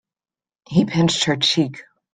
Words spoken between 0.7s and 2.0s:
pinched her cheek.